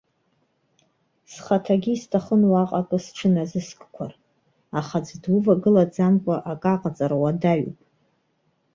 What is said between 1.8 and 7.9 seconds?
исҭахын уаҟа акы сҽыназыскқәар, аха аӡәы дувагылаӡамкәа акы аҟаҵара уадаҩуп.